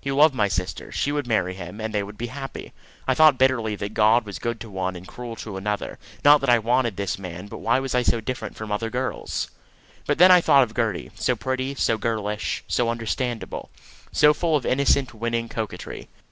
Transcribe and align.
He 0.00 0.10
loved 0.10 0.34
my 0.34 0.48
sister; 0.48 0.90
she 0.90 1.12
would 1.12 1.26
marry 1.26 1.52
him, 1.52 1.78
and 1.78 1.92
they 1.92 2.02
would 2.02 2.16
be 2.16 2.28
happy. 2.28 2.72
I 3.06 3.12
thought 3.12 3.36
bitterly 3.36 3.76
that 3.76 3.92
God 3.92 4.24
was 4.24 4.38
good 4.38 4.58
to 4.60 4.70
one 4.70 4.96
and 4.96 5.06
cruel 5.06 5.36
to 5.36 5.58
another 5.58 5.98
not 6.24 6.40
that 6.40 6.48
I 6.48 6.58
wanted 6.58 6.96
this 6.96 7.18
man, 7.18 7.48
but 7.48 7.58
why 7.58 7.78
was 7.80 7.94
I 7.94 8.00
so 8.00 8.22
different 8.22 8.56
from 8.56 8.72
other 8.72 8.88
girls? 8.88 9.50
But 10.06 10.16
then 10.16 10.30
I 10.30 10.40
thought 10.40 10.62
of 10.62 10.74
Gertie, 10.74 11.10
so 11.16 11.36
pretty, 11.36 11.74
so 11.74 11.98
girlish, 11.98 12.64
so 12.66 12.88
understandable, 12.88 13.68
so 14.10 14.32
full 14.32 14.56
of 14.56 14.64
innocent 14.64 15.12
winning 15.12 15.50
coquetry. 15.50 16.08